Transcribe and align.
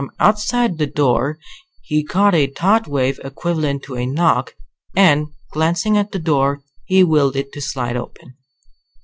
From 0.01 0.09
outside 0.19 0.79
the 0.79 0.87
door 0.87 1.37
he 1.83 2.03
caught 2.03 2.33
a 2.33 2.47
thought 2.47 2.87
wave 2.87 3.19
equivalent 3.23 3.83
to 3.83 3.95
a 3.97 4.07
knock, 4.07 4.55
and, 4.95 5.27
glancing 5.51 5.95
at 5.95 6.11
the 6.11 6.17
door, 6.17 6.63
he 6.85 7.03
willed 7.03 7.35
it 7.35 7.51
to 7.53 7.61
slide 7.61 7.95
open. 7.95 8.33